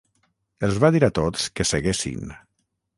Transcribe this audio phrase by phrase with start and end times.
[0.67, 2.37] Els va dir a tots que seguessin.